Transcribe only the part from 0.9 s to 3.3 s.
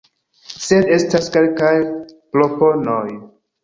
estas kelkaj proponoj;